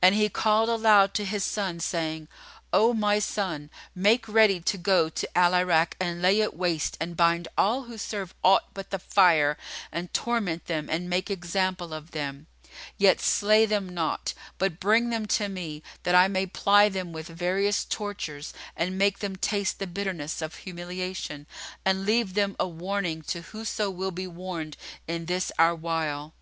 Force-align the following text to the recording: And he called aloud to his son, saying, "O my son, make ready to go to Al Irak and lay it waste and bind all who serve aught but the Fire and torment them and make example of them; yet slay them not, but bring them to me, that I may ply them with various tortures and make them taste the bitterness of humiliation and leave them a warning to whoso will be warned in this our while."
And 0.00 0.14
he 0.14 0.30
called 0.30 0.70
aloud 0.70 1.12
to 1.12 1.26
his 1.26 1.44
son, 1.44 1.78
saying, 1.80 2.28
"O 2.72 2.94
my 2.94 3.18
son, 3.18 3.68
make 3.94 4.26
ready 4.26 4.62
to 4.62 4.78
go 4.78 5.10
to 5.10 5.28
Al 5.36 5.52
Irak 5.52 5.94
and 6.00 6.22
lay 6.22 6.40
it 6.40 6.56
waste 6.56 6.96
and 6.98 7.14
bind 7.18 7.48
all 7.58 7.82
who 7.82 7.98
serve 7.98 8.34
aught 8.42 8.72
but 8.72 8.88
the 8.88 8.98
Fire 8.98 9.58
and 9.92 10.10
torment 10.14 10.68
them 10.68 10.88
and 10.88 11.10
make 11.10 11.30
example 11.30 11.92
of 11.92 12.12
them; 12.12 12.46
yet 12.96 13.20
slay 13.20 13.66
them 13.66 13.90
not, 13.90 14.32
but 14.56 14.80
bring 14.80 15.10
them 15.10 15.26
to 15.26 15.50
me, 15.50 15.82
that 16.02 16.14
I 16.14 16.28
may 16.28 16.46
ply 16.46 16.88
them 16.88 17.12
with 17.12 17.28
various 17.28 17.84
tortures 17.84 18.54
and 18.74 18.96
make 18.96 19.18
them 19.18 19.36
taste 19.36 19.80
the 19.80 19.86
bitterness 19.86 20.40
of 20.40 20.54
humiliation 20.64 21.46
and 21.84 22.06
leave 22.06 22.32
them 22.32 22.56
a 22.58 22.66
warning 22.66 23.20
to 23.24 23.42
whoso 23.42 23.90
will 23.90 24.12
be 24.12 24.26
warned 24.26 24.78
in 25.06 25.26
this 25.26 25.52
our 25.58 25.74
while." 25.74 26.32